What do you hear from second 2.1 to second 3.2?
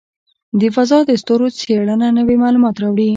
نوې معلومات راوړي.